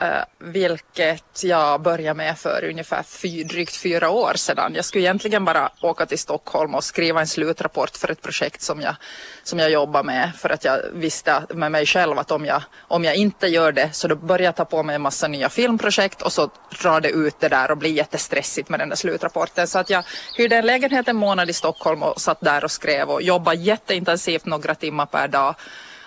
Uh, 0.01 0.23
vilket 0.39 1.43
jag 1.43 1.81
började 1.81 2.17
med 2.17 2.37
för 2.37 2.63
ungefär 2.63 3.03
fy, 3.03 3.43
drygt 3.43 3.75
fyra 3.75 4.09
år 4.09 4.33
sedan. 4.35 4.75
Jag 4.75 4.85
skulle 4.85 5.03
egentligen 5.03 5.45
bara 5.45 5.71
åka 5.81 6.05
till 6.05 6.19
Stockholm 6.19 6.75
och 6.75 6.83
skriva 6.83 7.19
en 7.19 7.27
slutrapport 7.27 7.97
för 7.97 8.11
ett 8.11 8.21
projekt 8.21 8.61
som 8.61 8.81
jag, 8.81 8.95
som 9.43 9.59
jag 9.59 9.71
jobbar 9.71 10.03
med 10.03 10.31
för 10.37 10.49
att 10.49 10.65
jag 10.65 10.79
visste 10.93 11.43
med 11.49 11.71
mig 11.71 11.85
själv 11.85 12.19
att 12.19 12.31
om 12.31 12.45
jag, 12.45 12.63
om 12.87 13.03
jag 13.03 13.15
inte 13.15 13.47
gör 13.47 13.71
det 13.71 13.89
så 13.93 14.07
då 14.07 14.15
börjar 14.15 14.45
jag 14.45 14.55
ta 14.55 14.65
på 14.65 14.83
mig 14.83 14.95
en 14.95 15.01
massa 15.01 15.27
nya 15.27 15.49
filmprojekt 15.49 16.21
och 16.21 16.33
så 16.33 16.49
drar 16.81 17.01
det 17.01 17.09
ut 17.09 17.39
det 17.39 17.49
där 17.49 17.71
och 17.71 17.77
blir 17.77 17.91
jättestressigt 17.91 18.69
med 18.69 18.79
den 18.79 18.89
där 18.89 18.95
slutrapporten. 18.95 19.67
Så 19.67 19.79
att 19.79 19.89
jag 19.89 20.03
hyrde 20.37 20.55
en 20.55 20.65
lägenhet 20.65 21.07
en 21.07 21.15
månad 21.15 21.49
i 21.49 21.53
Stockholm 21.53 22.03
och 22.03 22.21
satt 22.21 22.41
där 22.41 22.63
och 22.63 22.71
skrev 22.71 23.09
och 23.09 23.21
jobbade 23.21 23.57
jätteintensivt 23.57 24.45
några 24.45 24.75
timmar 24.75 25.05
per 25.05 25.27
dag 25.27 25.55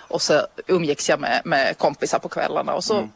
och 0.09 0.23
så 0.23 0.47
umgicks 0.67 1.09
jag 1.09 1.21
med, 1.21 1.43
med 1.45 1.79
kompisar 1.79 2.19
på 2.19 2.29
kvällarna 2.29 2.75
och 2.75 2.85
så 2.85 2.95
mm 2.95 3.11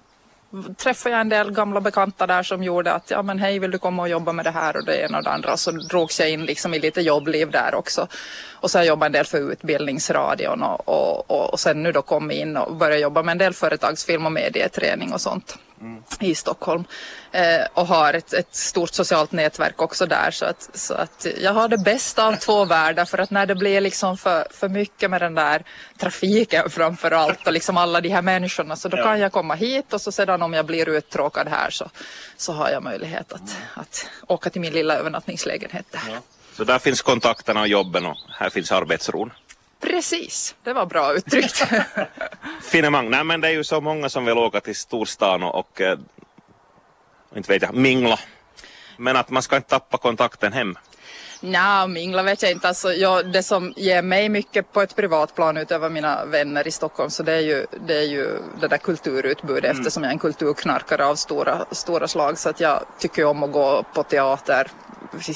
träffade 0.76 1.14
jag 1.14 1.20
en 1.20 1.28
del 1.28 1.50
gamla 1.50 1.80
bekanta 1.80 2.26
där 2.26 2.42
som 2.42 2.62
gjorde 2.62 2.92
att 2.92 3.10
ja 3.10 3.22
men 3.22 3.38
hej 3.38 3.58
vill 3.58 3.70
du 3.70 3.78
komma 3.78 4.02
och 4.02 4.08
jobba 4.08 4.32
med 4.32 4.44
det 4.44 4.50
här 4.50 4.76
och 4.76 4.84
det 4.84 5.00
ena 5.00 5.18
och 5.18 5.24
det 5.24 5.30
andra 5.30 5.52
och 5.52 5.60
så 5.60 5.70
drogs 5.70 6.20
jag 6.20 6.30
in 6.30 6.44
liksom 6.44 6.74
i 6.74 6.78
lite 6.78 7.00
jobbliv 7.00 7.50
där 7.50 7.74
också. 7.74 8.08
Och 8.52 8.70
så 8.70 8.78
har 8.78 8.84
jag 8.84 8.88
jobbat 8.88 9.06
en 9.06 9.12
del 9.12 9.26
för 9.26 9.52
Utbildningsradion 9.52 10.62
och, 10.62 10.88
och, 10.88 11.30
och, 11.30 11.52
och 11.52 11.60
sen 11.60 11.82
nu 11.82 11.92
då 11.92 12.02
kom 12.02 12.30
in 12.30 12.56
och 12.56 12.76
började 12.76 13.00
jobba 13.00 13.22
med 13.22 13.32
en 13.32 13.38
del 13.38 13.54
företagsfilm 13.54 14.26
och 14.26 14.32
medieträning 14.32 15.12
och 15.12 15.20
sånt 15.20 15.58
mm. 15.80 16.02
i 16.20 16.34
Stockholm. 16.34 16.84
Eh, 17.32 17.66
och 17.74 17.86
har 17.86 18.14
ett, 18.14 18.32
ett, 18.32 18.54
stort 18.54 18.90
socialt 18.90 19.32
nätverk 19.32 19.82
också 19.82 20.06
där 20.06 20.30
så 20.30 20.44
att, 20.44 20.70
så 20.74 20.94
att 20.94 21.26
jag 21.40 21.52
har 21.52 21.68
det 21.68 21.78
bästa 21.78 22.26
av 22.26 22.36
två 22.36 22.64
världar 22.64 23.04
för 23.04 23.18
att 23.18 23.30
när 23.30 23.46
det 23.46 23.54
blir 23.54 23.80
liksom 23.80 24.18
för, 24.18 24.46
för 24.50 24.68
mycket 24.68 25.10
med 25.10 25.20
den 25.20 25.34
där 25.34 25.64
trafiken 25.98 26.70
framför 26.70 27.10
allt 27.10 27.46
och 27.46 27.52
liksom 27.52 27.76
alla 27.76 28.00
de 28.00 28.08
här 28.08 28.22
människorna 28.22 28.76
så 28.76 28.88
då 28.88 28.96
ja. 28.96 29.02
kan 29.02 29.20
jag 29.20 29.32
komma 29.32 29.54
hit 29.54 29.92
och 29.92 30.00
så 30.00 30.12
sedan 30.12 30.42
om 30.42 30.52
jag 30.52 30.66
blir 30.66 30.88
uttråkad 30.88 31.48
här 31.48 31.70
så, 31.70 31.90
så 32.36 32.52
har 32.52 32.70
jag 32.70 32.82
möjlighet 32.82 33.32
att, 33.32 33.56
att 33.74 34.06
åka 34.26 34.50
till 34.50 34.60
min 34.60 34.72
lilla 34.72 34.94
övernattningslägenhet 34.94 35.86
där. 35.90 36.02
Ja. 36.08 36.20
Så 36.56 36.64
där 36.64 36.78
finns 36.78 37.02
kontakterna 37.02 37.60
och 37.60 37.68
jobben 37.68 38.06
och 38.06 38.16
här 38.28 38.50
finns 38.50 38.72
arbetsron. 38.72 39.30
Precis, 39.80 40.56
det 40.62 40.72
var 40.72 40.86
bra 40.86 41.14
uttryckt. 41.14 41.64
Finemang, 42.62 43.10
nej 43.10 43.24
men 43.24 43.40
det 43.40 43.48
är 43.48 43.52
ju 43.52 43.64
så 43.64 43.80
många 43.80 44.08
som 44.08 44.24
vill 44.24 44.38
åka 44.38 44.60
till 44.60 44.76
storstan 44.76 45.42
och, 45.42 45.54
och 45.54 45.80
eh, 45.80 45.98
inte 47.36 47.52
vet 47.52 47.62
jag, 47.62 47.74
mingla. 47.74 48.18
Men 48.96 49.16
att 49.16 49.30
man 49.30 49.42
ska 49.42 49.56
inte 49.56 49.68
tappa 49.68 49.98
kontakten 49.98 50.52
hem. 50.52 50.78
Nej, 51.40 51.88
mingla 51.88 52.22
vet 52.22 52.42
jag 52.42 52.50
inte. 52.50 52.68
Alltså, 52.68 52.92
jag, 52.92 53.32
det 53.32 53.42
som 53.42 53.74
ger 53.76 54.02
mig 54.02 54.28
mycket 54.28 54.72
på 54.72 54.82
ett 54.82 54.96
privat 54.96 55.34
plan 55.34 55.56
utöver 55.56 55.90
mina 55.90 56.24
vänner 56.24 56.68
i 56.68 56.70
Stockholm 56.70 57.10
så 57.10 57.22
det 57.22 57.32
är 57.32 57.40
ju 57.40 57.66
det, 57.86 57.98
är 57.98 58.06
ju 58.06 58.38
det 58.60 58.68
där 58.68 58.78
kulturutbudet 58.78 59.64
mm. 59.64 59.78
eftersom 59.78 60.02
jag 60.02 60.10
är 60.10 60.12
en 60.12 60.18
kulturknarkare 60.18 61.06
av 61.06 61.14
stora, 61.14 61.66
stora 61.70 62.08
slag 62.08 62.38
så 62.38 62.48
att 62.48 62.60
jag 62.60 62.84
tycker 62.98 63.24
om 63.24 63.42
att 63.42 63.52
gå 63.52 63.84
på 63.94 64.02
teater 64.02 64.70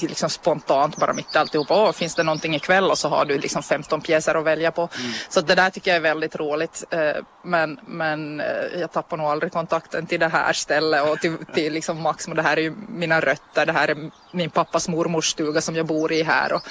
liksom 0.02 0.30
spontant 0.30 0.96
bara 0.96 1.12
mitt 1.12 1.34
i 1.34 1.38
alltihop. 1.38 1.66
Åh, 1.70 1.92
finns 1.92 2.14
det 2.14 2.22
någonting 2.22 2.54
ikväll 2.54 2.90
och 2.90 2.98
så 2.98 3.08
har 3.08 3.24
du 3.24 3.38
liksom 3.38 3.62
15 3.62 4.00
pjäser 4.00 4.34
att 4.34 4.44
välja 4.44 4.70
på. 4.72 4.88
Mm. 4.98 5.12
Så 5.28 5.40
det 5.40 5.54
där 5.54 5.70
tycker 5.70 5.90
jag 5.90 5.96
är 5.96 6.00
väldigt 6.00 6.36
roligt. 6.36 6.84
Eh, 6.90 7.22
men, 7.44 7.80
men 7.86 8.40
eh, 8.40 8.80
jag 8.80 8.92
tappar 8.92 9.16
nog 9.16 9.26
aldrig 9.26 9.52
kontakten 9.52 10.06
till 10.06 10.20
det 10.20 10.28
här 10.28 10.52
stället 10.52 11.08
och 11.08 11.20
till, 11.20 11.36
till 11.54 11.72
liksom 11.72 12.02
Maximo. 12.02 12.34
Det 12.34 12.42
här 12.42 12.56
är 12.56 12.60
ju 12.60 12.74
mina 12.88 13.20
rötter. 13.20 13.66
Det 13.66 13.72
här 13.72 13.88
är 13.88 14.10
min 14.32 14.50
pappas 14.50 14.88
mormors 14.88 15.30
stuga 15.30 15.60
som 15.60 15.76
jag 15.76 15.86
bor 15.86 16.12
i 16.12 16.22
här. 16.22 16.52
Och, 16.52 16.62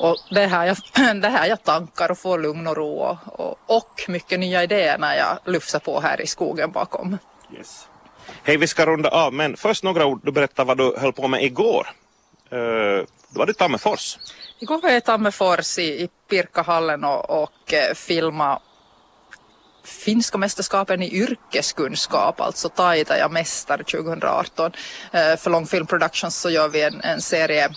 och 0.00 0.16
det, 0.30 0.46
här 0.46 0.66
jag, 0.66 0.76
det 1.22 1.28
här 1.28 1.46
jag 1.46 1.64
tankar 1.64 2.10
och 2.10 2.18
får 2.18 2.38
lugn 2.38 2.66
och 2.66 2.76
ro 2.76 2.98
och, 2.98 3.40
och, 3.40 3.58
och 3.66 4.04
mycket 4.08 4.40
nya 4.40 4.62
idéer 4.62 4.98
när 4.98 5.14
jag 5.14 5.38
lufsar 5.44 5.78
på 5.78 6.00
här 6.00 6.20
i 6.20 6.26
skogen 6.26 6.72
bakom. 6.72 7.18
Yes. 7.56 7.86
Hej, 8.42 8.56
vi 8.56 8.66
ska 8.66 8.86
runda 8.86 9.08
av, 9.08 9.32
men 9.32 9.56
först 9.56 9.84
några 9.84 10.06
ord. 10.06 10.20
Du 10.24 10.32
berättade 10.32 10.66
vad 10.66 10.78
du 10.78 10.96
höll 10.98 11.12
på 11.12 11.28
med 11.28 11.44
igår. 11.44 11.86
Då 12.50 13.38
var 13.38 13.46
det 13.46 13.54
Tammerfors. 13.54 14.18
Igår 14.58 14.80
var 14.80 14.88
jag 14.88 14.98
i 14.98 15.00
Tammerfors 15.00 15.78
i, 15.78 15.82
i 15.82 16.08
Pirkahallen 16.28 17.04
och, 17.04 17.42
och 17.42 17.72
eh, 17.72 17.94
filma 17.94 18.60
finska 19.84 20.38
mästerskapen 20.38 21.02
i 21.02 21.14
yrkeskunskap, 21.14 22.40
alltså 22.40 22.68
Taita 22.68 23.18
ja 23.18 23.28
mästare 23.28 23.84
2018. 23.84 24.72
Eh, 25.12 25.36
för 25.36 25.50
Långfilm 25.50 25.86
Productions 25.86 26.36
så 26.36 26.50
gör 26.50 26.68
vi 26.68 26.82
en, 26.82 27.00
en 27.00 27.20
serie 27.20 27.68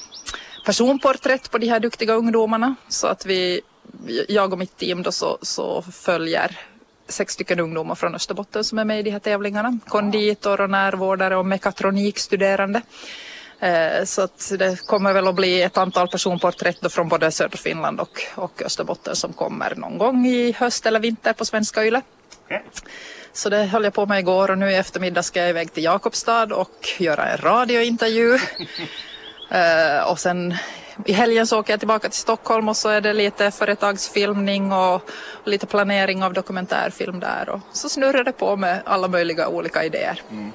personporträtt 0.66 1.52
på 1.52 1.58
de 1.58 1.68
här 1.68 1.80
duktiga 1.80 2.14
ungdomarna 2.14 2.76
så 2.88 3.08
att 3.08 3.26
vi, 3.26 3.62
jag 4.28 4.54
och 4.54 4.60
mitt 4.60 4.78
team 4.78 5.04
då 5.04 5.12
så, 5.12 5.38
så 5.42 5.82
följer 5.82 6.60
sex 7.08 7.34
stycken 7.34 7.60
ungdomar 7.60 7.96
från 7.96 8.16
Österbotten 8.16 8.64
som 8.64 8.80
är 8.80 8.86
med 8.86 9.00
i 9.00 9.04
de 9.04 9.12
här 9.12 9.20
tävlingarna. 9.20 9.80
Konditor 9.88 10.62
och 10.62 10.70
närvårdare 10.70 11.36
och 11.38 11.46
mekatronikstuderande. 11.46 12.82
Eh, 13.64 14.04
så 14.04 14.22
att 14.22 14.52
det 14.60 14.88
kommer 14.88 15.14
väl 15.14 15.28
att 15.28 15.36
bli 15.36 15.62
ett 15.62 15.78
antal 15.78 16.08
personporträtt 16.08 16.94
från 16.94 17.10
både 17.10 17.32
södra 17.32 17.58
Finland 17.58 18.00
och, 18.00 18.22
och 18.36 18.62
Österbotten 18.66 19.16
som 19.16 19.34
kommer 19.34 19.76
någon 19.76 19.98
gång 19.98 20.26
i 20.26 20.52
höst 20.52 20.86
eller 20.86 21.00
vinter 21.00 21.34
på 21.34 21.46
svenska 21.46 21.86
YLE. 21.86 22.02
Okay. 22.46 22.60
Så 23.34 23.50
det 23.50 23.64
höll 23.64 23.84
jag 23.84 23.94
på 23.94 24.06
med 24.06 24.20
igår 24.20 24.52
och 24.52 24.58
nu 24.58 24.72
i 24.72 24.76
eftermiddag 24.76 25.24
ska 25.24 25.40
jag 25.40 25.50
iväg 25.50 25.74
till 25.74 25.84
Jakobstad 25.84 26.54
och 26.54 26.88
göra 27.00 27.26
en 27.26 27.38
radiointervju. 27.38 28.34
uh, 28.34 28.40
och 30.12 30.20
sen 30.20 30.56
i 31.06 31.14
helgen 31.14 31.48
så 31.48 31.60
åker 31.60 31.74
jag 31.74 31.80
tillbaka 31.80 32.10
till 32.10 32.20
Stockholm 32.20 32.70
och 32.70 32.78
så 32.78 32.90
är 32.90 33.02
det 33.02 33.14
lite 33.14 33.52
företagsfilmning 33.52 34.72
och, 34.72 34.96
och 34.96 35.48
lite 35.48 35.66
planering 35.66 36.24
av 36.24 36.34
dokumentärfilm 36.34 37.20
där 37.20 37.50
och 37.50 37.60
så 37.74 37.90
snurrar 37.90 38.24
det 38.24 38.32
på 38.32 38.56
med 38.56 38.82
alla 38.86 39.08
möjliga 39.08 39.48
olika 39.48 39.84
idéer. 39.84 40.22
Mm. 40.32 40.52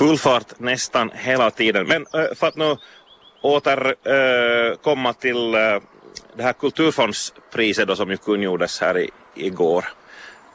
Full 0.00 0.18
fart 0.18 0.60
nästan 0.60 1.10
hela 1.14 1.50
tiden. 1.50 1.86
Men 1.86 2.06
äh, 2.14 2.34
för 2.34 2.46
att 2.46 2.56
nu 2.56 2.76
återkomma 3.40 5.08
eh, 5.08 5.14
äh, 5.14 5.20
till 5.20 5.54
äh, 5.54 5.60
det 6.36 6.42
här 6.42 6.52
kulturfondspriset 6.52 7.88
då 7.88 7.96
som 7.96 8.10
ju 8.10 8.16
kungjordes 8.16 8.80
här 8.80 8.98
i, 8.98 9.10
igår. 9.34 9.84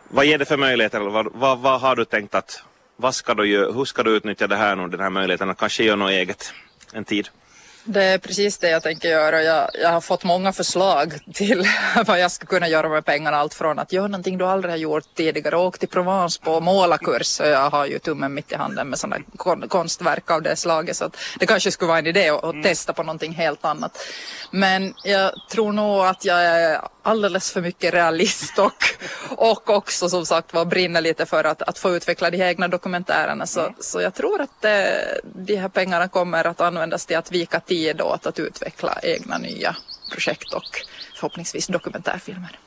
Vad 0.10 0.25
ger 0.25 0.38
det 0.38 0.46
för 0.46 0.58
möjligheter? 0.58 1.00
Vad, 1.00 1.28
vad, 1.34 1.60
vad 1.60 1.82
har 1.82 1.96
du 1.96 2.06
tänkt 2.06 2.36
att 2.36 2.64
vad 2.96 3.16
ska 3.16 3.34
du, 3.34 3.72
hur 3.74 3.86
ska 3.86 4.04
du 4.04 4.12
utnyttja 4.18 4.48
det 4.48 4.56
här 4.56 4.75
nu, 4.75 4.88
den 4.88 5.00
här 5.00 5.10
möjligheten 5.10 5.50
att 5.50 5.58
kanske 5.58 5.84
göra 5.84 5.96
något 5.96 6.12
eget 6.12 6.54
en 6.94 7.06
tid? 7.06 7.30
Det 7.88 8.04
är 8.04 8.18
precis 8.18 8.58
det 8.58 8.70
jag 8.70 8.84
tänker 8.84 9.10
göra. 9.10 9.44
Jag, 9.44 9.70
jag 9.74 9.89
har 9.89 10.01
fått 10.01 10.24
många 10.24 10.54
förslag 10.54 11.20
till 11.34 11.68
vad 12.06 12.20
jag 12.20 12.32
ska 12.32 12.46
kunna 12.46 12.68
göra 12.68 12.89
med 12.89 13.06
pengarna. 13.06 13.38
Allt 13.38 13.54
från 13.54 13.80
att 13.80 13.94
göra 13.94 14.08
någonting 14.08 14.38
du 14.38 14.46
aldrig 14.46 14.72
har 14.72 14.77
gjort 14.77 15.04
tidigare. 15.15 15.58
Åk 15.58 15.80
till 15.80 15.89
Provence 15.89 16.42
på 16.42 16.60
målarkurs. 16.60 17.39
Jag 17.39 17.70
har 17.70 17.86
ju 17.86 18.00
tummen 18.00 18.34
mitt 18.34 18.51
i 18.51 18.56
handen 18.56 18.89
med 18.89 19.00
sådana 19.00 19.24
konstverk 19.68 20.32
av 20.32 20.42
det 20.42 20.56
slaget. 20.56 20.98
Så 20.98 21.10
det 21.39 21.46
kanske 21.46 21.72
skulle 21.72 21.88
vara 21.88 22.00
en 22.00 22.08
idé 22.08 22.30
att, 22.30 22.44
att 22.44 22.54
mm. 22.54 22.63
testa 22.63 22.94
på 22.94 23.04
någonting 23.04 23.34
helt 23.34 23.65
annat. 23.65 23.98
Men 24.51 24.94
jag 25.04 25.32
tror 25.51 25.72
nog 25.72 26.06
att 26.06 26.25
jag 26.25 26.42
är 26.42 26.82
alldeles 27.04 27.51
för 27.51 27.62
mycket 27.62 27.94
realist 27.94 28.60
och, 28.60 28.84
och 29.30 29.70
också 29.70 30.10
som 30.10 30.25
sagt 30.25 30.54
var 30.54 30.65
brinner 30.65 31.01
lite 31.01 31.25
för 31.25 31.44
att, 31.44 31.62
att 31.62 31.77
få 31.77 31.96
utveckla 31.96 32.30
de 32.30 32.44
egna 32.44 32.68
dokumentärerna. 32.68 33.46
Så, 33.48 33.60
mm. 33.60 33.74
så 33.80 34.01
jag 34.01 34.13
tror 34.13 34.42
att 34.42 34.62
det, 34.62 35.22
de 35.24 35.56
här 35.56 35.70
pengarna 35.70 36.08
kommer 36.08 36.48
att 36.48 36.62
användas 36.62 37.06
till 37.06 37.18
att 37.18 37.32
vika 37.32 37.60
tid 37.75 38.01
åt 38.01 38.25
att 38.25 38.39
utveckla 38.39 39.00
egna 39.03 39.38
nya 39.38 39.75
projekt 40.12 40.53
och 40.53 40.84
förhoppningsvis 41.15 41.67
dokumentärfilmer. 41.67 42.60